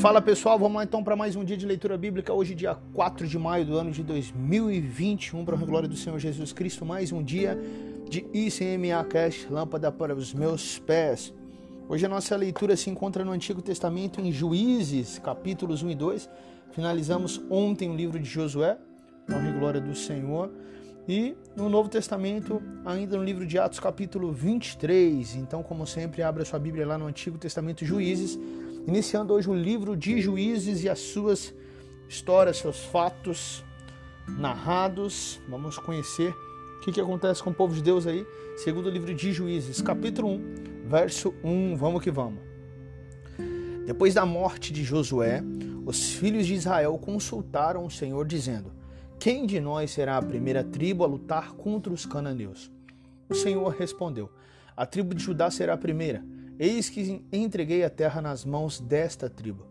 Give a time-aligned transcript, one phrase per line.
[0.00, 2.32] Fala pessoal, vamos lá então para mais um dia de leitura bíblica.
[2.32, 6.54] Hoje, dia 4 de maio do ano de 2021, para a glória do Senhor Jesus
[6.54, 7.60] Cristo, mais um dia
[8.08, 11.34] de ICMA Cash, lâmpada para os meus pés.
[11.86, 16.30] Hoje a nossa leitura se encontra no Antigo Testamento, em Juízes, capítulos 1 e 2.
[16.72, 18.78] Finalizamos ontem o livro de Josué,
[19.30, 20.50] honra e glória do Senhor.
[21.06, 25.36] E no Novo Testamento, ainda no livro de Atos, capítulo 23.
[25.36, 28.38] Então, como sempre, abra sua Bíblia lá no Antigo Testamento, Juízes
[28.86, 31.54] iniciando hoje o livro de Juízes e as suas
[32.08, 33.64] histórias, seus fatos
[34.26, 35.40] narrados.
[35.48, 36.34] Vamos conhecer
[36.76, 38.26] o que, que acontece com o povo de Deus aí,
[38.56, 41.76] segundo o livro de Juízes, capítulo 1, verso 1.
[41.76, 42.40] Vamos que vamos.
[43.86, 45.42] Depois da morte de Josué,
[45.84, 48.72] os filhos de Israel consultaram o Senhor, dizendo:
[49.18, 52.70] Quem de nós será a primeira tribo a lutar contra os cananeus?
[53.28, 54.30] O Senhor respondeu:
[54.76, 56.24] A tribo de Judá será a primeira
[56.62, 59.64] Eis que entreguei a terra nas mãos desta tribo.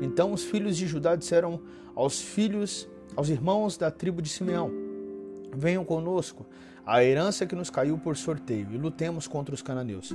[0.00, 1.60] Então os filhos de Judá disseram
[1.96, 4.70] aos filhos, aos irmãos da tribo de Simeão:
[5.52, 6.46] Venham conosco,
[6.86, 10.14] a herança que nos caiu por sorteio, e lutemos contra os cananeus.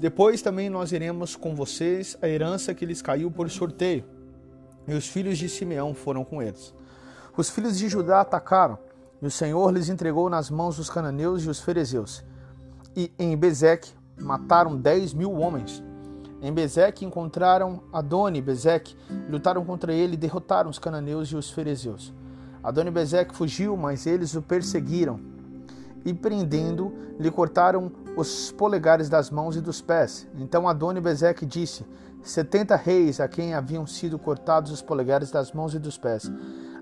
[0.00, 4.02] Depois também nós iremos com vocês a herança que lhes caiu por sorteio.
[4.88, 6.74] E os filhos de Simeão foram com eles.
[7.36, 8.76] Os filhos de Judá atacaram,
[9.22, 12.24] e o Senhor lhes entregou nas mãos os cananeus e os ferezeus.
[12.96, 15.82] E em Bezeque mataram 10 mil homens.
[16.42, 18.96] Em Bezeque encontraram Adoni Bezeque,
[19.28, 22.14] lutaram contra ele e derrotaram os cananeus e os ferezeus.
[22.62, 25.20] Adoni Bezeque fugiu, mas eles o perseguiram
[26.04, 30.26] e prendendo, lhe cortaram os polegares das mãos e dos pés.
[30.34, 31.84] Então Adoni Bezeque disse:
[32.22, 36.30] Setenta reis a quem haviam sido cortados os polegares das mãos e dos pés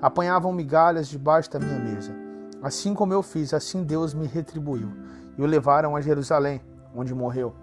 [0.00, 2.14] apanhavam migalhas debaixo da minha mesa.
[2.62, 4.90] Assim como eu fiz, assim Deus me retribuiu.
[5.36, 6.60] E o levaram a Jerusalém
[6.94, 7.54] onde morreu.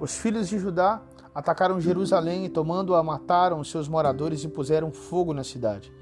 [0.00, 1.00] Os filhos de Judá
[1.34, 5.92] atacaram Jerusalém e, tomando-a, mataram seus moradores e puseram fogo na cidade.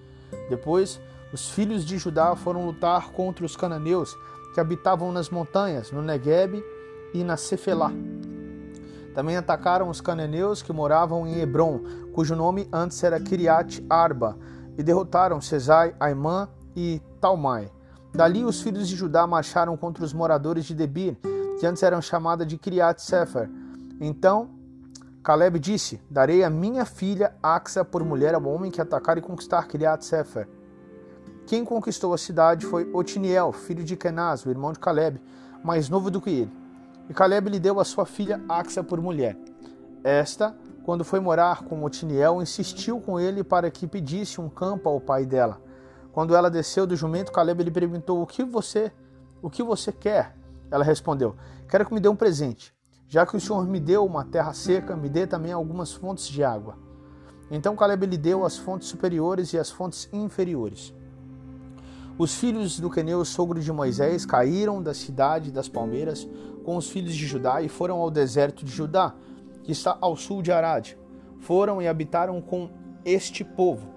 [0.48, 1.00] Depois,
[1.32, 4.16] os filhos de Judá foram lutar contra os cananeus
[4.54, 6.62] que habitavam nas montanhas, no Negueb
[7.14, 7.92] e na Cefelá.
[9.14, 11.80] Também atacaram os cananeus que moravam em Hebron,
[12.12, 14.36] cujo nome antes era Kiriat Arba,
[14.78, 17.70] e derrotaram Cesai, Aimã e Talmai.
[18.14, 21.16] Dali os filhos de Judá marcharam contra os moradores de Debir,
[21.60, 23.50] que antes eram chamadas de Kiriat Sefer.
[24.00, 24.48] Então
[25.22, 29.68] Caleb disse: Darei a minha filha Axa por mulher ao homem que atacar e conquistar
[29.68, 30.48] Kiriat Sefer.
[31.46, 35.20] Quem conquistou a cidade foi Otiniel, filho de Kenaz, o irmão de Caleb,
[35.62, 36.52] mais novo do que ele.
[37.10, 39.36] E Caleb lhe deu a sua filha Axa por mulher.
[40.02, 44.98] Esta, quando foi morar com Otiniel, insistiu com ele para que pedisse um campo ao
[44.98, 45.60] pai dela.
[46.10, 48.90] Quando ela desceu do jumento, Caleb lhe perguntou: "O que você,
[49.42, 50.39] o que você quer?"
[50.70, 51.34] Ela respondeu:
[51.68, 52.74] "Quero que me dê um presente.
[53.08, 56.44] Já que o Senhor me deu uma terra seca, me dê também algumas fontes de
[56.44, 56.76] água."
[57.50, 60.94] Então Caleb lhe deu as fontes superiores e as fontes inferiores.
[62.16, 66.28] Os filhos do Queneu, sogro de Moisés, caíram da cidade das palmeiras
[66.64, 69.14] com os filhos de Judá e foram ao deserto de Judá,
[69.64, 70.92] que está ao sul de Arad.
[71.40, 72.68] Foram e habitaram com
[73.04, 73.88] este povo.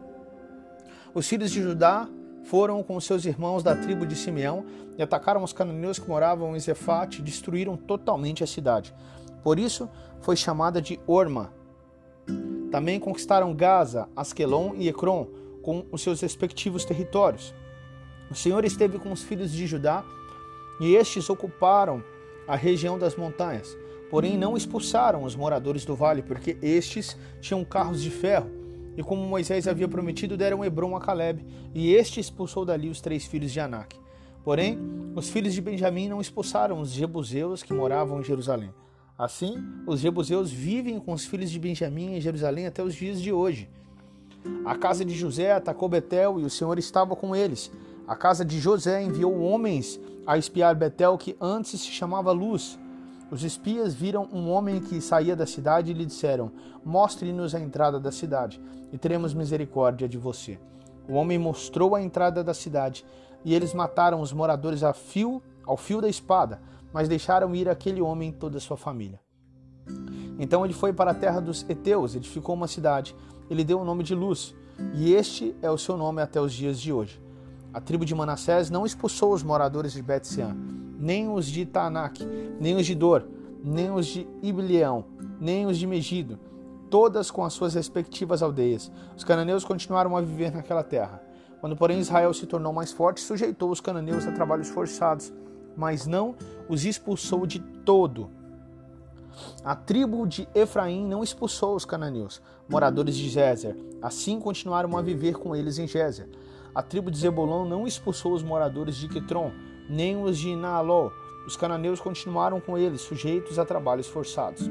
[1.14, 2.08] Os filhos de Judá
[2.44, 4.66] foram com seus irmãos da tribo de Simeão
[4.98, 8.94] e atacaram os cananeus que moravam em Zefate e destruíram totalmente a cidade.
[9.44, 9.90] Por isso
[10.22, 11.54] foi chamada de Orma.
[12.72, 15.28] Também conquistaram Gaza, Asquelon e Ecrom
[15.62, 17.54] com os seus respectivos territórios.
[18.30, 20.04] O Senhor esteve com os filhos de Judá
[20.80, 22.04] e estes ocuparam
[22.48, 23.78] a região das montanhas.
[24.10, 28.63] Porém, não expulsaram os moradores do vale, porque estes tinham carros de ferro.
[28.96, 33.26] E como Moisés havia prometido, deram Hebron a Caleb, e este expulsou dali os três
[33.26, 33.98] filhos de Anak.
[34.44, 34.78] Porém,
[35.16, 38.74] os filhos de Benjamim não expulsaram os jebuseus que moravam em Jerusalém.
[39.18, 39.56] Assim,
[39.88, 43.70] os jebuseus vivem com os filhos de Benjamim em Jerusalém até os dias de hoje.
[44.66, 47.72] A casa de José atacou Betel e o Senhor estava com eles.
[48.08, 52.78] A casa de José enviou homens a espiar Betel, que antes se chamava Luz.
[53.34, 56.52] Os espias viram um homem que saía da cidade e lhe disseram:
[56.86, 60.60] Mostre-nos a entrada da cidade, e teremos misericórdia de você.
[61.10, 63.04] O homem mostrou a entrada da cidade,
[63.44, 66.62] e eles mataram os moradores a fio, ao fio da espada,
[66.94, 69.20] mas deixaram ir aquele homem e toda a sua família.
[70.38, 73.16] Então ele foi para a terra dos Eteus, edificou uma cidade,
[73.50, 74.54] ele deu o nome de Luz,
[74.94, 77.20] e este é o seu nome até os dias de hoje.
[77.74, 82.26] A tribo de Manassés não expulsou os moradores de Bet-Sean, nem os de Tanak,
[82.58, 83.28] nem os de Dor,
[83.62, 85.04] nem os de Iblião,
[85.38, 86.40] nem os de Megido,
[86.90, 88.90] todas com as suas respectivas aldeias.
[89.18, 91.22] Os cananeus continuaram a viver naquela terra.
[91.60, 95.34] Quando, porém, Israel se tornou mais forte, sujeitou os cananeus a trabalhos forçados,
[95.76, 96.36] mas não
[96.70, 98.30] os expulsou de todo.
[99.62, 105.36] A tribo de Efraim não expulsou os cananeus, moradores de Gézer, assim continuaram a viver
[105.36, 106.30] com eles em Gézer.
[106.74, 109.52] A tribo de Zebulon não expulsou os moradores de Quitron,
[109.90, 111.12] nem os de Naaló.
[111.46, 114.70] Os cananeus continuaram com eles, sujeitos a trabalhos forçados.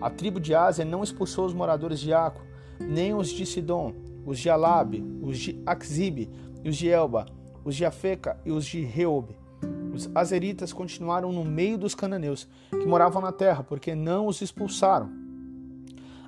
[0.00, 2.42] A tribo de Ásia não expulsou os moradores de Aco,
[2.80, 3.94] nem os de Sidom,
[4.26, 6.28] os de Alabe, os de Axib,
[6.64, 7.26] os de Elba,
[7.64, 9.36] os de Afeca e os de Reob.
[9.92, 15.10] Os azeritas continuaram no meio dos cananeus, que moravam na terra, porque não os expulsaram.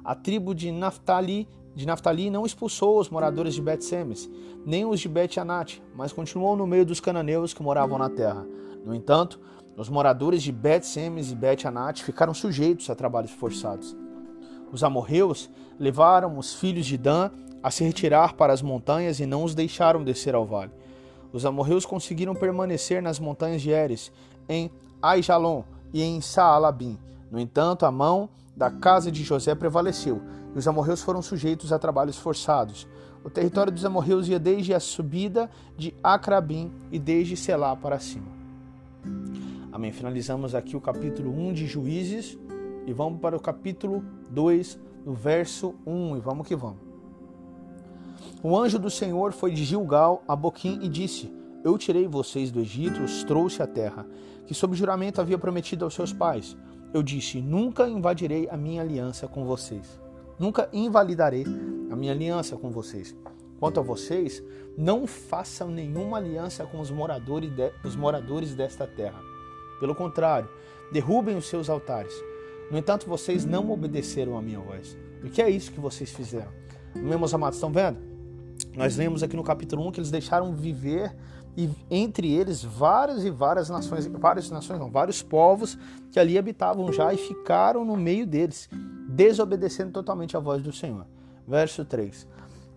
[0.04, 4.30] A tribo de Naphtali de Naftali não expulsou os moradores de Bet-Semes,
[4.64, 8.46] nem os de Bet-Anat, mas continuou no meio dos cananeus que moravam na terra.
[8.84, 9.40] No entanto,
[9.76, 13.96] os moradores de Bet-Semes e Bet-Anat ficaram sujeitos a trabalhos forçados.
[14.70, 17.30] Os amorreus levaram os filhos de Dan
[17.62, 20.70] a se retirar para as montanhas e não os deixaram descer ao vale.
[21.32, 24.12] Os amorreus conseguiram permanecer nas montanhas de Eres,
[24.48, 24.70] em
[25.02, 26.96] Aijalon e em Saalabim.
[27.30, 30.22] No entanto, a mão da casa de José prevaleceu
[30.54, 32.86] e os amorreus foram sujeitos a trabalhos forçados.
[33.24, 38.26] O território dos amorreus ia desde a subida de Acrabim e desde Selá para cima.
[39.72, 39.90] Amém.
[39.90, 42.38] Finalizamos aqui o capítulo 1 de Juízes
[42.86, 46.78] e vamos para o capítulo 2, no verso 1, e vamos que vamos.
[48.42, 51.32] O anjo do Senhor foi de Gilgal a Boquim e disse:
[51.64, 54.06] Eu tirei vocês do Egito os trouxe à terra,
[54.46, 56.56] que sob juramento havia prometido aos seus pais.
[56.92, 60.03] Eu disse: Nunca invadirei a minha aliança com vocês.
[60.38, 61.44] Nunca invalidarei
[61.90, 63.14] a minha aliança com vocês.
[63.58, 64.42] Quanto a vocês,
[64.76, 69.20] não façam nenhuma aliança com os moradores, de, os moradores desta terra.
[69.78, 70.48] Pelo contrário,
[70.92, 72.12] derrubem os seus altares.
[72.70, 74.96] No entanto, vocês não obedeceram a minha voz.
[75.22, 76.52] O que é isso que vocês fizeram?
[76.94, 77.98] Meus amados, estão vendo?
[78.76, 81.14] Nós vemos aqui no capítulo 1 que eles deixaram viver
[81.56, 85.78] e entre eles várias e várias nações, várias nações, não, vários povos
[86.10, 88.68] que ali habitavam já e ficaram no meio deles
[89.14, 91.06] desobedecendo totalmente a voz do Senhor.
[91.46, 92.26] Verso 3: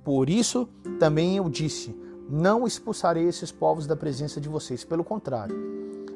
[0.04, 1.96] Por isso também eu disse:
[2.30, 5.56] Não expulsarei esses povos da presença de vocês, pelo contrário,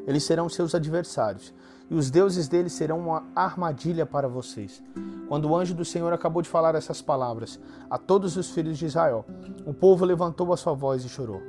[0.05, 1.53] eles serão seus adversários,
[1.89, 4.81] e os deuses deles serão uma armadilha para vocês.
[5.27, 7.59] Quando o anjo do Senhor acabou de falar essas palavras
[7.89, 9.25] a todos os filhos de Israel,
[9.65, 11.41] o povo levantou a sua voz e chorou.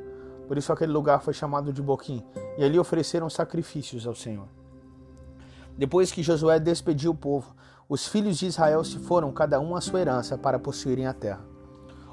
[0.48, 2.22] Por isso aquele lugar foi chamado de Boquim,
[2.58, 4.48] e ali ofereceram sacrifícios ao Senhor.
[5.76, 7.54] Depois que Josué despediu o povo,
[7.92, 11.44] os filhos de Israel se foram, cada um à sua herança, para possuírem a terra.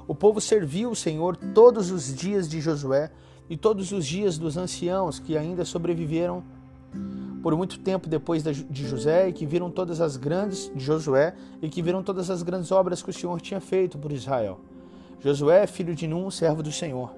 [0.06, 3.10] O povo serviu o Senhor todos os dias de Josué
[3.48, 6.44] e todos os dias dos anciãos que ainda sobreviveram
[7.42, 11.68] por muito tempo depois de José e que viram todas as grandes de Josué e
[11.70, 14.60] que viram todas as grandes obras que o Senhor tinha feito por Israel.
[15.18, 17.10] Josué, filho de Num, servo do Senhor,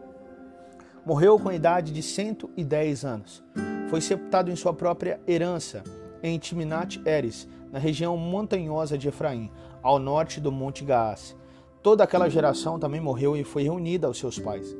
[1.04, 3.42] morreu com a idade de 110 anos.
[3.90, 5.82] Foi sepultado em sua própria herança,
[6.22, 9.50] em Timnat Eres, na região montanhosa de Efraim,
[9.82, 11.34] ao norte do Monte Gaás.
[11.82, 14.76] Toda aquela geração também morreu e foi reunida aos seus pais.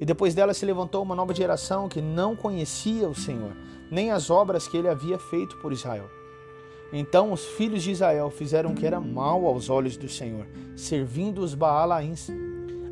[0.00, 3.56] E depois dela se levantou uma nova geração que não conhecia o Senhor,
[3.90, 6.10] nem as obras que ele havia feito por Israel.
[6.92, 11.38] Então os filhos de Israel fizeram o que era mal aos olhos do Senhor, servindo
[11.38, 12.28] os Baalaíns.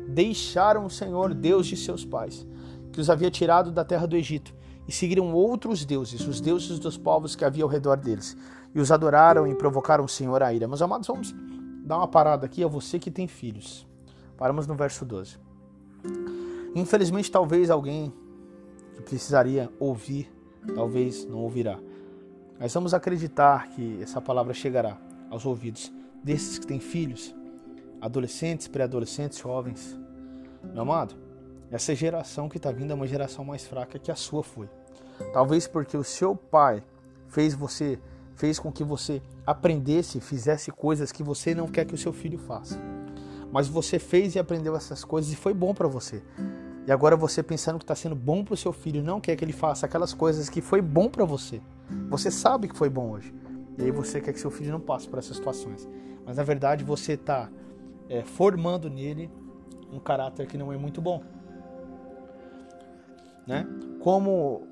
[0.07, 2.47] Deixaram o Senhor, Deus de seus pais,
[2.91, 4.53] que os havia tirado da terra do Egito,
[4.87, 8.35] e seguiram outros deuses, os deuses dos povos que havia ao redor deles,
[8.73, 10.67] e os adoraram e provocaram o Senhor a ira.
[10.67, 11.33] Meus amados, vamos
[11.85, 13.87] dar uma parada aqui a você que tem filhos.
[14.37, 15.37] Paramos no verso 12.
[16.75, 18.13] Infelizmente, talvez alguém
[18.95, 20.31] que precisaria ouvir,
[20.73, 21.79] talvez não ouvirá.
[22.59, 24.97] Mas vamos acreditar que essa palavra chegará
[25.29, 25.91] aos ouvidos
[26.23, 27.35] desses que têm filhos,
[27.99, 29.99] adolescentes, pré-adolescentes, jovens.
[30.63, 31.15] Meu amado,
[31.69, 34.69] essa geração que está vindo é uma geração mais fraca que a sua foi.
[35.33, 36.83] Talvez porque o seu pai
[37.27, 37.99] fez você,
[38.35, 42.37] fez com que você aprendesse, fizesse coisas que você não quer que o seu filho
[42.37, 42.79] faça.
[43.51, 46.23] Mas você fez e aprendeu essas coisas e foi bom para você.
[46.87, 49.45] E agora você pensando que está sendo bom para o seu filho, não quer que
[49.45, 51.61] ele faça aquelas coisas que foi bom para você.
[52.09, 53.33] Você sabe que foi bom hoje.
[53.77, 55.87] E aí você quer que seu filho não passe por essas situações.
[56.25, 57.49] Mas na verdade você está
[58.09, 59.29] é, formando nele
[59.91, 61.23] um caráter que não é muito bom.
[63.45, 63.65] Né?
[63.99, 64.67] Como,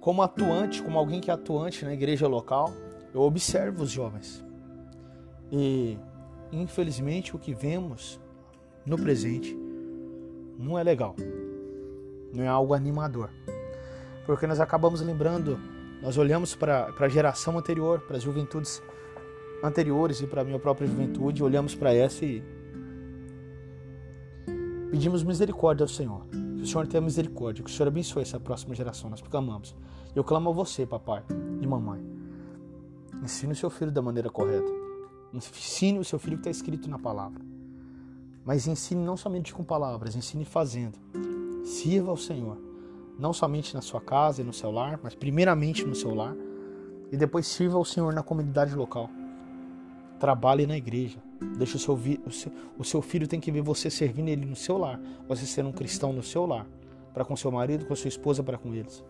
[0.00, 2.72] como atuante, como alguém que é atuante na igreja local,
[3.12, 4.44] eu observo os jovens.
[5.50, 5.98] E
[6.52, 8.20] infelizmente o que vemos
[8.84, 9.56] no presente
[10.58, 11.14] não é legal
[12.32, 13.30] não é algo animador.
[14.24, 15.58] Porque nós acabamos lembrando,
[16.02, 18.82] nós olhamos para a geração anterior, para as juventudes
[19.62, 22.42] anteriores e para a minha própria juventude, olhamos para essa e
[24.90, 26.24] pedimos misericórdia ao Senhor.
[26.56, 29.74] Que o Senhor tenha misericórdia, que o Senhor abençoe essa próxima geração, nós clamamos.
[30.14, 31.22] Eu clamo a você, papai
[31.60, 32.19] e mamãe.
[33.22, 34.70] Ensine o seu filho da maneira correta.
[35.32, 37.40] Ensine o seu filho que está escrito na palavra.
[38.44, 40.98] Mas ensine não somente com palavras, ensine fazendo.
[41.64, 42.58] Sirva ao Senhor,
[43.18, 46.34] não somente na sua casa e no seu lar, mas primeiramente no seu lar,
[47.12, 49.10] e depois sirva ao Senhor na comunidade local.
[50.18, 51.18] Trabalhe na igreja.
[51.56, 54.56] Deixe o seu, o seu, o seu filho tem que ver você servindo ele no
[54.56, 56.66] seu lar, você ser um cristão no seu lar,
[57.12, 59.02] para com seu marido, com sua esposa, para com eles.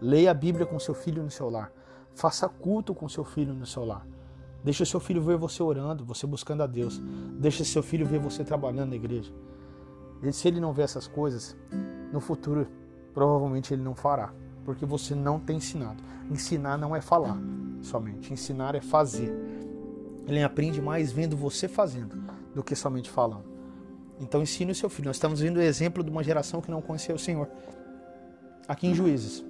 [0.00, 1.72] Leia a Bíblia com seu filho no seu lar.
[2.14, 4.06] Faça culto com seu filho no seu lar.
[4.62, 6.98] Deixe o seu filho ver você orando, você buscando a Deus.
[7.38, 9.32] Deixe seu filho ver você trabalhando na igreja.
[10.22, 11.54] E se ele não vê essas coisas,
[12.12, 12.66] no futuro
[13.12, 14.32] provavelmente ele não fará,
[14.64, 16.02] porque você não tem ensinado.
[16.30, 17.38] Ensinar não é falar
[17.82, 19.30] somente, ensinar é fazer.
[20.26, 22.16] Ele aprende mais vendo você fazendo
[22.54, 23.44] do que somente falando.
[24.18, 25.08] Então ensine o seu filho.
[25.08, 27.48] Nós estamos vendo o exemplo de uma geração que não conhecia o Senhor.
[28.66, 29.44] Aqui em Juízes.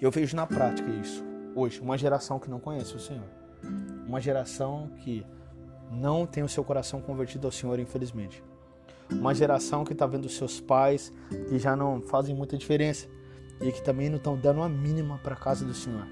[0.00, 1.29] Eu vejo na prática isso.
[1.54, 3.26] Hoje, uma geração que não conhece o Senhor.
[4.06, 5.26] Uma geração que
[5.90, 8.42] não tem o seu coração convertido ao Senhor, infelizmente.
[9.10, 11.12] Uma geração que está vendo seus pais
[11.48, 13.08] que já não fazem muita diferença
[13.60, 16.06] e que também não estão dando uma mínima para a casa do Senhor,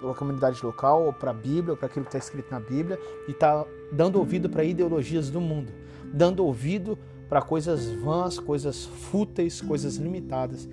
[0.00, 2.98] pela comunidade local, ou para a Bíblia, ou para aquilo que está escrito na Bíblia,
[3.28, 5.72] e está dando ouvido para ideologias do mundo,
[6.12, 10.68] dando ouvido para coisas vãs, coisas fúteis, coisas limitadas,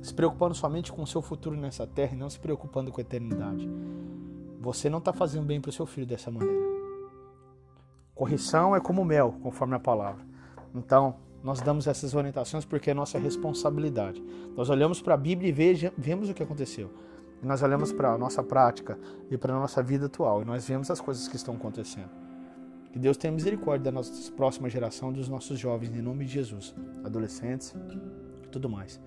[0.00, 3.02] se preocupando somente com o seu futuro nessa terra e não se preocupando com a
[3.02, 3.68] eternidade.
[4.60, 6.66] Você não está fazendo bem para o seu filho dessa maneira.
[8.14, 10.24] Correção é como mel, conforme a palavra.
[10.74, 14.22] Então, nós damos essas orientações porque é nossa responsabilidade.
[14.56, 16.90] Nós olhamos para a Bíblia e veja, vemos o que aconteceu.
[17.42, 18.98] E nós olhamos para a nossa prática
[19.30, 22.10] e para a nossa vida atual e nós vemos as coisas que estão acontecendo.
[22.92, 26.74] Que Deus tenha misericórdia da nossa próxima geração, dos nossos jovens, em nome de Jesus,
[27.04, 27.74] adolescentes
[28.42, 29.00] e tudo mais.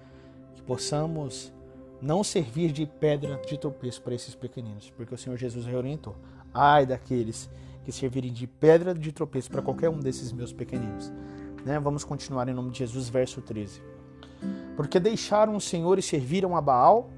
[0.61, 1.51] Que possamos
[1.99, 6.15] não servir de pedra de tropeço para esses pequeninos, porque o Senhor Jesus reorientou.
[6.53, 7.49] Ai daqueles
[7.83, 11.11] que servirem de pedra de tropeço para qualquer um desses meus pequeninos.
[11.65, 11.79] Né?
[11.79, 13.81] Vamos continuar em nome de Jesus, verso 13.
[14.75, 17.09] Porque deixaram o Senhor e serviram a Baal,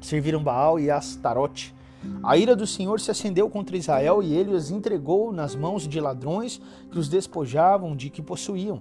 [0.00, 1.74] serviram Baal e Astarote.
[2.22, 6.00] A ira do Senhor se acendeu contra Israel e ele os entregou nas mãos de
[6.00, 6.60] ladrões
[6.90, 8.80] que os despojavam de que possuíam.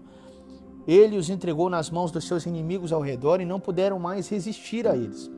[0.89, 4.87] Ele os entregou nas mãos dos seus inimigos ao redor e não puderam mais resistir
[4.87, 5.29] a eles.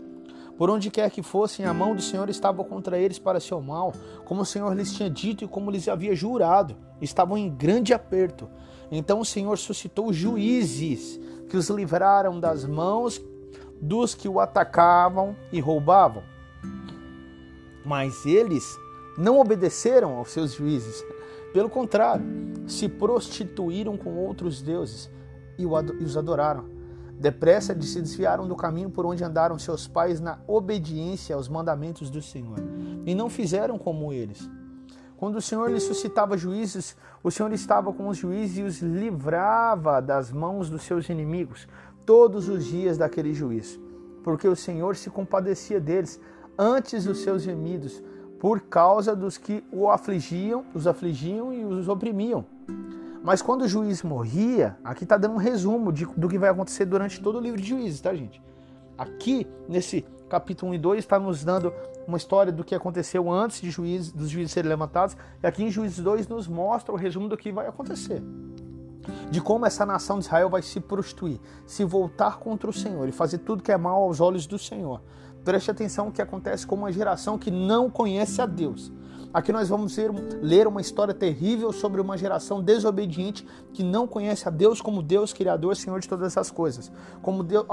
[0.57, 3.91] Por onde quer que fossem, a mão do Senhor estava contra eles para seu mal,
[4.23, 6.77] como o Senhor lhes tinha dito e como lhes havia jurado.
[7.01, 8.47] Estavam em grande aperto.
[8.89, 13.21] Então o Senhor suscitou juízes que os livraram das mãos
[13.81, 16.23] dos que o atacavam e roubavam.
[17.85, 18.63] Mas eles
[19.17, 21.03] não obedeceram aos seus juízes.
[21.51, 22.25] Pelo contrário,
[22.67, 25.09] se prostituíram com outros deuses
[25.61, 26.65] e os adoraram.
[27.19, 32.09] Depressa de se desviaram do caminho por onde andaram seus pais na obediência aos mandamentos
[32.09, 32.57] do Senhor,
[33.05, 34.49] e não fizeram como eles.
[35.17, 40.01] Quando o Senhor lhes suscitava juízes, o Senhor estava com os juízes e os livrava
[40.01, 41.67] das mãos dos seus inimigos
[42.07, 43.79] todos os dias daquele juízo,
[44.23, 46.19] porque o Senhor se compadecia deles
[46.57, 48.01] antes dos seus gemidos,
[48.39, 52.43] por causa dos que o afligiam, os afligiam e os oprimiam.
[53.23, 56.85] Mas quando o juiz morria, aqui está dando um resumo de, do que vai acontecer
[56.85, 58.41] durante todo o livro de juízes, tá, gente?
[58.97, 61.71] Aqui, nesse capítulo 1 e 2, está nos dando
[62.07, 65.69] uma história do que aconteceu antes de juízes, dos juízes serem levantados, e aqui em
[65.69, 68.23] Juízes 2 nos mostra o resumo do que vai acontecer.
[69.29, 73.11] De como essa nação de Israel vai se prostituir, se voltar contra o Senhor e
[73.11, 75.01] fazer tudo que é mal aos olhos do Senhor.
[75.43, 78.91] Preste atenção o que acontece com uma geração que não conhece a Deus.
[79.33, 79.95] Aqui nós vamos
[80.41, 85.31] ler uma história terrível sobre uma geração desobediente que não conhece a Deus como Deus,
[85.31, 86.91] Criador, Senhor de todas as coisas.
[87.21, 87.65] Como, Deus,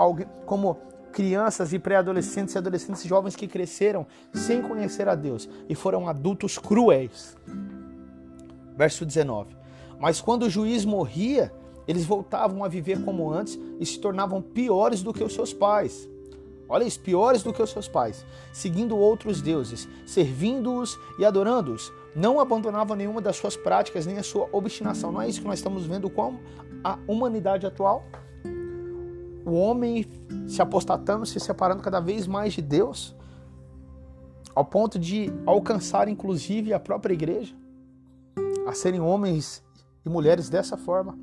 [0.46, 0.78] como
[1.10, 6.58] crianças e pré-adolescentes e adolescentes jovens que cresceram sem conhecer a Deus e foram adultos
[6.58, 7.36] cruéis.
[8.76, 9.56] Verso 19.
[9.98, 11.52] Mas quando o juiz morria,
[11.88, 16.08] eles voltavam a viver como antes e se tornavam piores do que os seus pais.
[16.68, 21.90] Olha isso, piores do que os seus pais, seguindo outros deuses, servindo-os e adorando-os.
[22.14, 25.10] Não abandonavam nenhuma das suas práticas, nem a sua obstinação.
[25.10, 26.38] Não é isso que nós estamos vendo com
[26.84, 28.04] a humanidade atual?
[29.46, 30.04] O homem
[30.46, 33.16] se apostatando, se separando cada vez mais de Deus,
[34.54, 37.54] ao ponto de alcançar inclusive a própria igreja,
[38.66, 39.62] a serem homens
[40.04, 41.18] e mulheres dessa forma.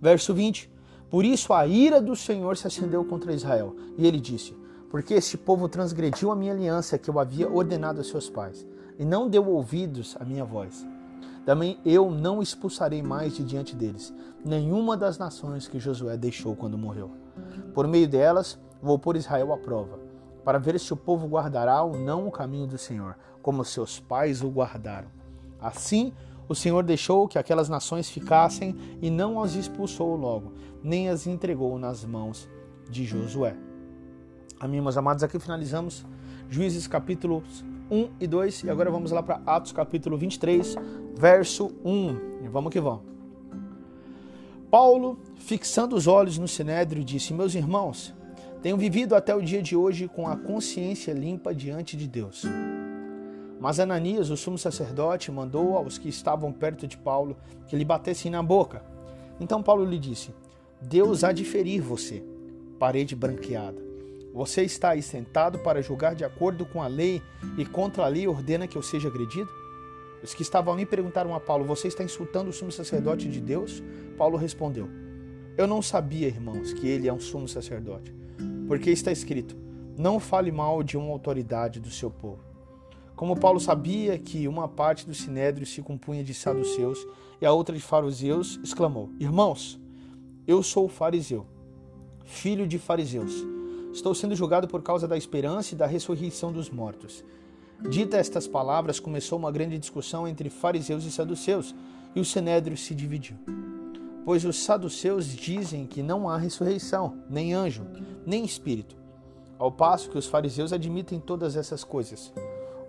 [0.00, 0.73] Verso 20:
[1.14, 3.76] por isso a ira do Senhor se acendeu contra Israel.
[3.96, 4.52] E ele disse:
[4.90, 8.66] Porque este povo transgrediu a minha aliança que eu havia ordenado a seus pais,
[8.98, 10.84] e não deu ouvidos à minha voz.
[11.46, 14.12] Também eu não expulsarei mais de diante deles
[14.44, 17.12] nenhuma das nações que Josué deixou quando morreu.
[17.72, 20.00] Por meio delas, vou pôr Israel à prova,
[20.44, 24.42] para ver se o povo guardará ou não o caminho do Senhor, como seus pais
[24.42, 25.10] o guardaram.
[25.60, 26.12] Assim,
[26.48, 30.52] o Senhor deixou que aquelas nações ficassem e não as expulsou logo,
[30.82, 32.48] nem as entregou nas mãos
[32.90, 33.56] de Josué.
[34.60, 36.04] Amém, meus amados, aqui finalizamos
[36.48, 40.76] Juízes capítulos 1 e 2 e agora vamos lá para Atos capítulo 23,
[41.16, 42.44] verso 1.
[42.44, 43.02] E vamos que vamos.
[44.70, 48.14] Paulo, fixando os olhos no sinédrio, disse: Meus irmãos,
[48.62, 52.44] tenho vivido até o dia de hoje com a consciência limpa diante de Deus.
[53.64, 57.34] Mas Ananias, o sumo sacerdote, mandou aos que estavam perto de Paulo
[57.66, 58.84] que lhe batessem na boca.
[59.40, 60.34] Então Paulo lhe disse:
[60.82, 62.22] Deus há de ferir você,
[62.78, 63.82] parede branqueada.
[64.34, 67.22] Você está aí sentado para julgar de acordo com a lei
[67.56, 69.48] e contra a lei ordena que eu seja agredido?
[70.22, 73.82] Os que estavam ali perguntaram a Paulo: Você está insultando o sumo sacerdote de Deus?
[74.18, 74.90] Paulo respondeu:
[75.56, 78.14] Eu não sabia, irmãos, que ele é um sumo sacerdote,
[78.68, 79.56] porque está escrito:
[79.96, 82.53] Não fale mal de uma autoridade do seu povo.
[83.16, 87.06] Como Paulo sabia que uma parte do sinédrio se compunha de saduceus
[87.40, 89.78] e a outra de fariseus, exclamou: Irmãos,
[90.46, 91.46] eu sou fariseu,
[92.24, 93.32] filho de fariseus.
[93.92, 97.22] Estou sendo julgado por causa da esperança e da ressurreição dos mortos.
[97.88, 101.74] Dita estas palavras, começou uma grande discussão entre fariseus e saduceus,
[102.16, 103.36] e o sinédrio se dividiu.
[104.24, 107.86] Pois os saduceus dizem que não há ressurreição, nem anjo,
[108.26, 108.96] nem espírito,
[109.58, 112.32] ao passo que os fariseus admitem todas essas coisas.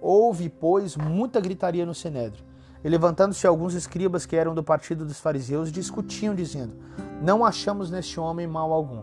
[0.08, 2.46] Houve, pois, muita gritaria no Sinédrio.
[2.84, 6.76] E levantando-se alguns escribas que eram do partido dos fariseus, discutiam, dizendo:
[7.24, 9.02] Não achamos neste homem mal algum.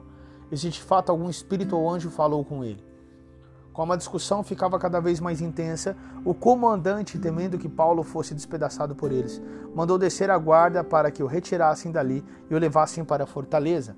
[0.49, 2.87] E se de fato algum espírito ou anjo falou com ele.
[3.73, 8.95] Como a discussão ficava cada vez mais intensa, o comandante, temendo que Paulo fosse despedaçado
[8.95, 9.43] por eles,
[9.75, 13.97] mandou descer a guarda para que o retirassem dali e o levassem para a fortaleza.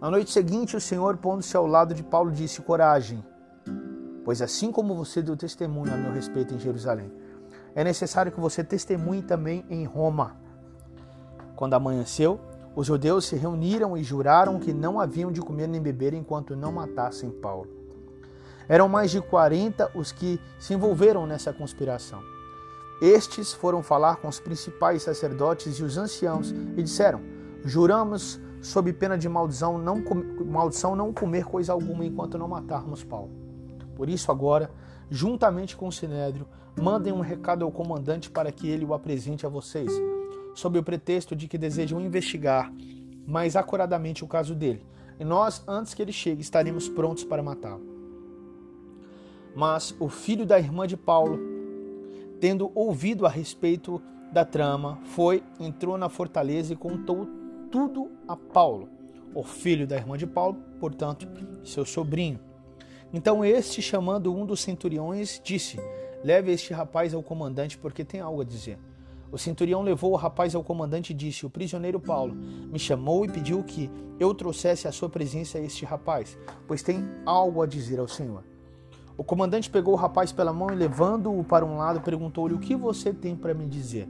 [0.00, 3.22] Na noite seguinte, o Senhor, pondo-se ao lado de Paulo, disse: Coragem,
[4.24, 7.10] pois assim como você deu testemunho a meu respeito em Jerusalém,
[7.74, 10.36] é necessário que você testemunhe também em Roma.
[11.56, 12.40] Quando amanheceu,
[12.74, 16.72] os judeus se reuniram e juraram que não haviam de comer nem beber enquanto não
[16.72, 17.68] matassem Paulo.
[18.68, 22.22] Eram mais de 40 os que se envolveram nessa conspiração.
[23.00, 27.20] Estes foram falar com os principais sacerdotes e os anciãos e disseram:
[27.64, 30.02] Juramos, sob pena de maldição, não,
[30.46, 33.41] maldição, não comer coisa alguma enquanto não matarmos Paulo.
[34.02, 34.68] Por isso, agora,
[35.08, 36.44] juntamente com o sinédrio,
[36.76, 39.92] mandem um recado ao comandante para que ele o apresente a vocês,
[40.56, 42.72] sob o pretexto de que desejam investigar
[43.24, 44.84] mais acuradamente o caso dele.
[45.20, 47.86] E nós, antes que ele chegue, estaremos prontos para matá-lo.
[49.54, 51.38] Mas o filho da irmã de Paulo,
[52.40, 57.28] tendo ouvido a respeito da trama, foi, entrou na fortaleza e contou
[57.70, 58.88] tudo a Paulo,
[59.32, 61.24] o filho da irmã de Paulo, portanto,
[61.62, 62.50] seu sobrinho.
[63.12, 65.78] Então este, chamando um dos centuriões, disse:
[66.24, 68.78] Leve este rapaz ao comandante, porque tem algo a dizer.
[69.30, 73.28] O centurião levou o rapaz ao comandante e disse: O prisioneiro Paulo me chamou e
[73.28, 78.06] pediu que eu trouxesse à sua presença este rapaz, pois tem algo a dizer ao
[78.06, 78.44] Senhor.
[79.16, 82.76] O comandante pegou o rapaz pela mão e, levando-o para um lado, perguntou-lhe: O que
[82.76, 84.08] você tem para me dizer?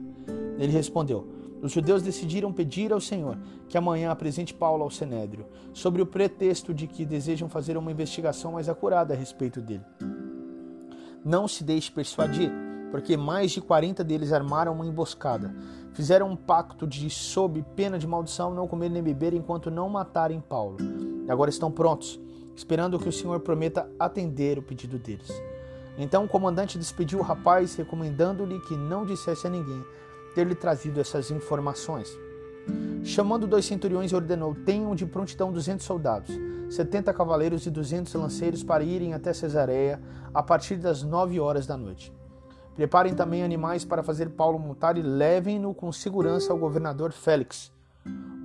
[0.57, 1.27] Ele respondeu:
[1.63, 3.37] Os judeus decidiram pedir ao Senhor
[3.69, 8.51] que amanhã apresente Paulo ao Senédrio, sobre o pretexto de que desejam fazer uma investigação
[8.51, 9.85] mais acurada a respeito dele.
[11.23, 12.51] Não se deixe persuadir,
[12.91, 15.55] porque mais de 40 deles armaram uma emboscada.
[15.93, 20.41] Fizeram um pacto de, sob pena de maldição, não comer nem beber enquanto não matarem
[20.41, 20.75] Paulo.
[21.25, 22.19] E agora estão prontos,
[22.53, 25.31] esperando que o Senhor prometa atender o pedido deles.
[25.97, 29.81] Então o comandante despediu o rapaz, recomendando-lhe que não dissesse a ninguém
[30.33, 32.17] ter-lhe trazido essas informações.
[33.03, 36.31] Chamando dois centuriões, ordenou: Tenham de prontidão duzentos soldados,
[36.69, 40.01] setenta cavaleiros e duzentos lanceiros para irem até Cesareia
[40.33, 42.13] a partir das nove horas da noite.
[42.75, 47.71] Preparem também animais para fazer Paulo montar e levem-no com segurança ao governador Félix.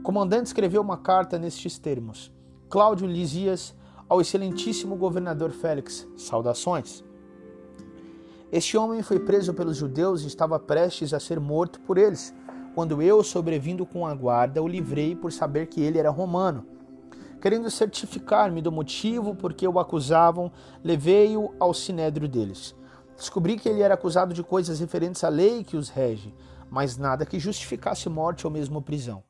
[0.01, 2.33] O comandante escreveu uma carta nestes termos:
[2.69, 3.75] Cláudio Lisias,
[4.09, 7.05] ao excelentíssimo governador Félix, saudações.
[8.51, 12.35] Este homem foi preso pelos judeus e estava prestes a ser morto por eles
[12.79, 16.65] quando eu, sobrevindo com a guarda, o livrei por saber que ele era romano.
[17.43, 22.77] Querendo certificar-me do motivo por que o acusavam, levei-o ao sinédrio deles.
[23.17, 26.33] Descobri que ele era acusado de coisas referentes à lei que os rege,
[26.71, 29.28] mas nada que justificasse morte ou mesmo prisão.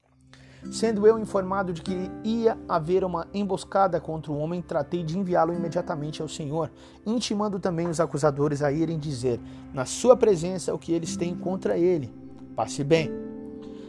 [0.71, 5.55] Sendo eu informado de que ia haver uma emboscada contra o homem, tratei de enviá-lo
[5.55, 6.71] imediatamente ao Senhor,
[7.07, 9.41] intimando também os acusadores a irem dizer,
[9.73, 12.13] na sua presença, o que eles têm contra ele.
[12.57, 13.11] Passe bem.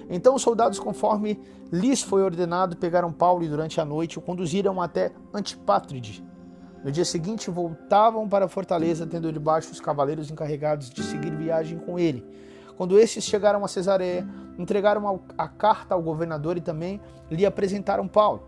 [0.10, 1.40] Então os soldados, conforme
[1.72, 6.24] lhes foi ordenado, pegaram Paulo e durante a noite o conduziram até Antipátride.
[6.84, 11.78] No dia seguinte voltavam para a fortaleza, tendo debaixo os cavaleiros encarregados de seguir viagem
[11.78, 12.26] com ele.
[12.80, 14.26] Quando estes chegaram a Cesareia,
[14.58, 18.44] entregaram a carta ao governador e também lhe apresentaram Paulo.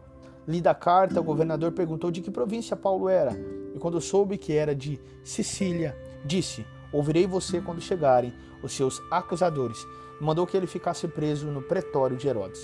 [0.47, 3.33] Lida a carta, o governador perguntou de que província Paulo era,
[3.75, 9.85] e quando soube que era de Sicília, disse: Ouvirei você quando chegarem os seus acusadores
[10.21, 12.61] mandou que ele ficasse preso no pretório de Herodes.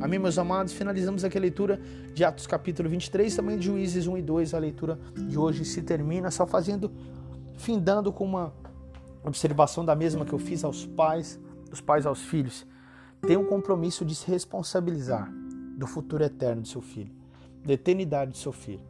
[0.00, 0.72] Amém, meus amados?
[0.72, 1.80] Finalizamos aqui a leitura
[2.14, 4.54] de Atos capítulo 23, também de Juízes 1 e 2.
[4.54, 6.92] A leitura de hoje se termina só fazendo,
[7.56, 8.52] findando com uma
[9.28, 11.38] observação da mesma que eu fiz aos pais,
[11.70, 12.66] dos pais aos filhos.
[13.20, 15.32] Tem um compromisso de se responsabilizar
[15.76, 17.12] do futuro eterno de seu filho,
[17.64, 18.82] da eternidade de seu filho.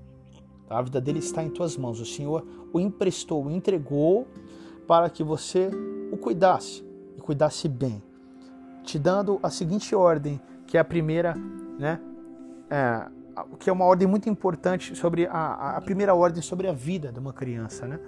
[0.69, 2.01] A vida dele está em tuas mãos.
[2.01, 4.27] O Senhor o emprestou, o entregou
[4.87, 5.71] para que você
[6.11, 6.85] o cuidasse
[7.17, 8.03] e cuidasse bem,
[8.83, 11.35] te dando a seguinte ordem, que é a primeira,
[11.79, 12.01] né?
[12.71, 13.09] É,
[13.59, 17.19] que é uma ordem muito importante sobre a, a primeira ordem sobre a vida de
[17.19, 18.01] uma criança, né?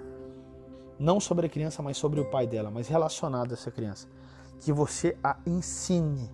[0.97, 4.07] Não sobre a criança, mas sobre o pai dela, mas relacionado a essa criança.
[4.59, 6.31] Que você a ensine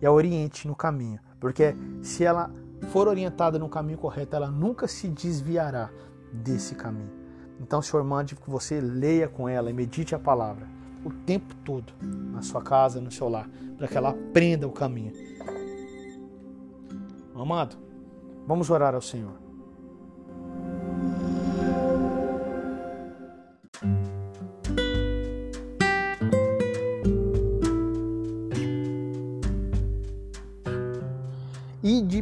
[0.00, 2.50] e a oriente no caminho, porque se ela
[2.88, 5.90] for orientada no caminho correto, ela nunca se desviará
[6.32, 7.10] desse caminho.
[7.60, 10.66] Então, Senhor, mande que você leia com ela e medite a palavra
[11.04, 15.12] o tempo todo na sua casa, no seu lar, para que ela aprenda o caminho.
[17.34, 17.76] Amado,
[18.46, 19.39] vamos orar ao Senhor.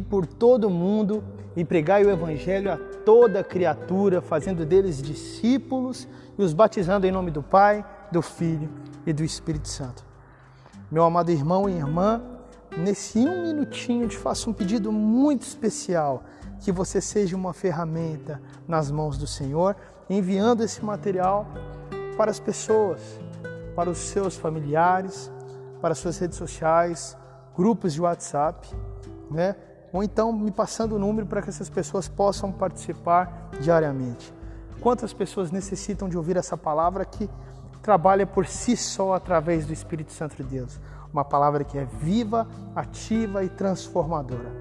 [0.01, 1.23] Por todo o mundo
[1.55, 6.07] e pregai o evangelho a toda criatura, fazendo deles discípulos
[6.37, 8.69] e os batizando em nome do Pai, do Filho
[9.05, 10.05] e do Espírito Santo.
[10.91, 12.21] Meu amado irmão e irmã,
[12.77, 16.23] nesse um minutinho te faço um pedido muito especial,
[16.59, 19.75] que você seja uma ferramenta nas mãos do Senhor,
[20.09, 21.47] enviando esse material
[22.17, 23.01] para as pessoas,
[23.75, 25.31] para os seus familiares,
[25.81, 27.17] para suas redes sociais,
[27.55, 28.67] grupos de WhatsApp,
[29.29, 29.55] né?
[29.91, 34.33] Ou então me passando o número para que essas pessoas possam participar diariamente.
[34.79, 37.29] Quantas pessoas necessitam de ouvir essa palavra que
[37.81, 40.79] trabalha por si só através do Espírito Santo de Deus?
[41.11, 44.51] Uma palavra que é viva, ativa e transformadora.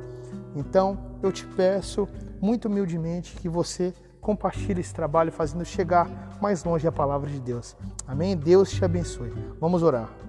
[0.57, 2.09] Então, eu te peço
[2.41, 6.09] muito humildemente que você compartilhe esse trabalho fazendo chegar
[6.41, 7.77] mais longe a palavra de Deus.
[8.07, 8.37] Amém?
[8.37, 9.33] Deus te abençoe.
[9.61, 10.28] Vamos orar.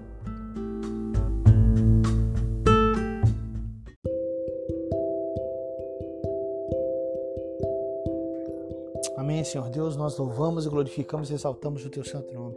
[9.20, 12.56] Amém, Senhor Deus, nós louvamos glorificamos e exaltamos o teu santo nome.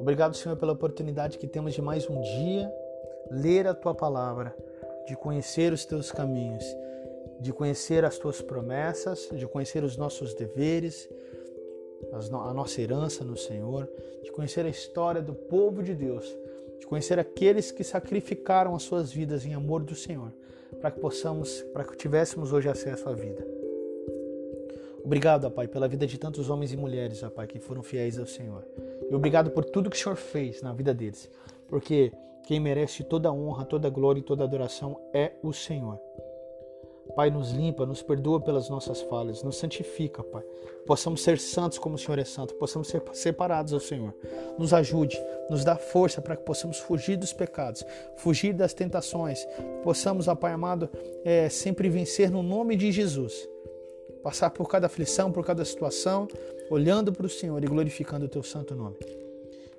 [0.00, 2.72] Obrigado, Senhor, pela oportunidade que temos de mais um dia
[3.30, 4.56] ler a tua palavra,
[5.06, 6.64] de conhecer os teus caminhos
[7.40, 11.08] de conhecer as tuas promessas, de conhecer os nossos deveres,
[12.12, 13.88] a nossa herança no Senhor,
[14.24, 16.26] de conhecer a história do povo de Deus,
[16.80, 20.32] de conhecer aqueles que sacrificaram as suas vidas em amor do Senhor,
[20.80, 23.57] para que possamos, para que tivéssemos hoje acesso à vida.
[25.08, 28.18] Obrigado, ó Pai, pela vida de tantos homens e mulheres, ó Pai, que foram fiéis
[28.18, 28.62] ao Senhor.
[29.10, 31.30] E obrigado por tudo que o Senhor fez na vida deles,
[31.66, 32.12] porque
[32.46, 35.98] quem merece toda honra, toda glória e toda adoração é o Senhor.
[37.16, 40.44] Pai, nos limpa, nos perdoa pelas nossas falhas, nos santifica, Pai.
[40.86, 44.14] Possamos ser santos como o Senhor é santo, possamos ser separados ao Senhor.
[44.58, 45.18] Nos ajude,
[45.48, 47.82] nos dá força para que possamos fugir dos pecados,
[48.18, 49.42] fugir das tentações,
[49.82, 50.90] possamos, ó Pai amado,
[51.24, 53.48] é, sempre vencer no nome de Jesus.
[54.22, 56.28] Passar por cada aflição, por cada situação,
[56.70, 58.96] olhando para o Senhor e glorificando o Teu santo nome.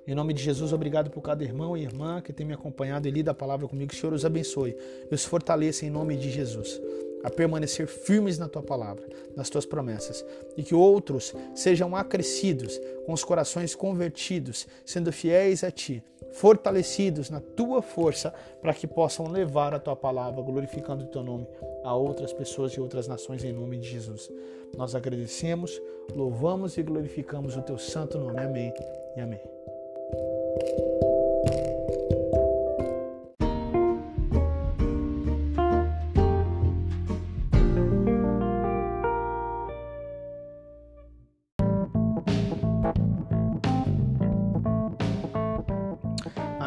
[0.06, 3.10] Em nome de Jesus, obrigado por cada irmão e irmã que tem me acompanhado e
[3.10, 3.92] lida a palavra comigo.
[3.92, 4.76] O Senhor os abençoe
[5.10, 6.80] e os fortaleça em nome de Jesus
[7.22, 10.24] a permanecer firmes na tua palavra, nas tuas promessas,
[10.56, 17.40] e que outros sejam acrescidos, com os corações convertidos, sendo fiéis a ti, fortalecidos na
[17.40, 21.46] tua força, para que possam levar a tua palavra, glorificando o teu nome
[21.84, 24.30] a outras pessoas e outras nações em nome de Jesus.
[24.76, 25.80] Nós agradecemos,
[26.14, 28.38] louvamos e glorificamos o teu santo nome.
[28.38, 28.72] Amém
[29.16, 29.40] e amém.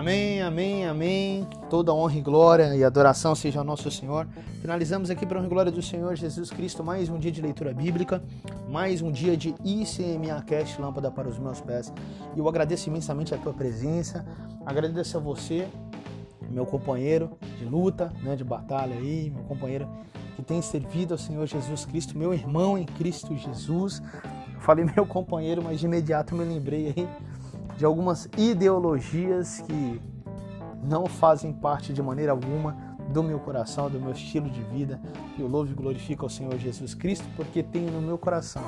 [0.04, 1.48] Amém, amém, amém.
[1.70, 4.28] Toda honra e glória e adoração seja ao nosso Senhor.
[4.60, 7.42] Finalizamos aqui para a honra e glória do Senhor Jesus Cristo mais um dia de
[7.42, 8.22] leitura bíblica,
[8.70, 11.94] mais um dia de ICMA Cast, lâmpada para os meus pés.
[12.36, 14.26] E eu agradeço imensamente a tua presença,
[14.66, 15.70] agradeço a você,
[16.50, 19.88] meu companheiro de luta, né, de batalha aí, meu companheiro
[20.36, 24.02] que tem servido ao Senhor Jesus Cristo, meu irmão em Cristo Jesus.
[24.60, 27.08] Falei meu companheiro, mas de imediato me lembrei aí
[27.78, 30.02] de algumas ideologias que
[30.84, 32.76] não fazem parte de maneira alguma
[33.10, 35.00] do meu coração, do meu estilo de vida.
[35.38, 38.64] Eu louvo e glorifico ao Senhor Jesus Cristo porque tenho no meu coração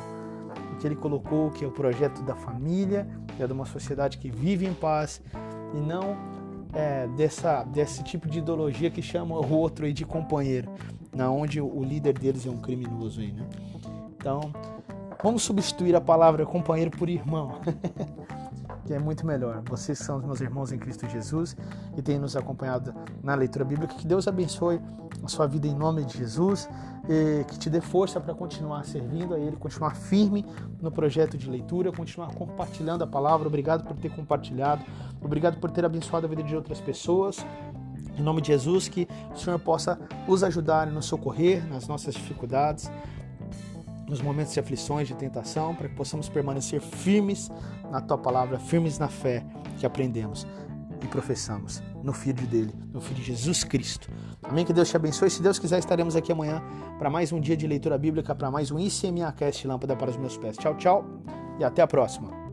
[0.74, 4.18] o que Ele colocou, que é o projeto da família, que é de uma sociedade
[4.18, 5.22] que vive em paz
[5.74, 6.18] e não
[6.74, 10.70] é, dessa, desse tipo de ideologia que chama o outro aí de companheiro,
[11.16, 13.48] na onde o líder deles é um criminoso aí, né?
[14.18, 14.52] Então,
[15.24, 17.60] vamos substituir a palavra companheiro por irmão.
[18.86, 19.62] que é muito melhor.
[19.68, 21.58] Vocês são os meus irmãos em Cristo Jesus
[21.98, 22.94] e têm nos acompanhado
[23.24, 23.96] na leitura bíblica.
[23.96, 24.80] Que Deus abençoe
[25.24, 26.70] a sua vida em nome de Jesus,
[27.10, 30.46] e que te dê força para continuar servindo a Ele, continuar firme
[30.82, 33.48] no projeto de leitura, continuar compartilhando a palavra.
[33.48, 34.86] Obrigado por ter compartilhado,
[35.22, 37.46] obrigado por ter abençoado a vida de outras pessoas.
[38.18, 42.14] Em nome de Jesus, que o Senhor possa os ajudar e nos socorrer nas nossas
[42.14, 42.90] dificuldades
[44.08, 47.52] nos momentos de aflições, de tentação, para que possamos permanecer firmes
[47.92, 49.46] na tua palavra, firmes na fé
[49.78, 50.46] que aprendemos
[51.04, 54.10] e professamos no Filho dele, no Filho de Jesus Cristo.
[54.44, 54.64] Amém?
[54.64, 55.30] Que Deus te abençoe.
[55.30, 56.62] Se Deus quiser, estaremos aqui amanhã
[57.00, 60.18] para mais um dia de leitura bíblica, para mais um ICMA Cast Lâmpada para os
[60.18, 60.58] meus pés.
[60.58, 61.06] Tchau, tchau
[61.60, 62.45] e até a próxima.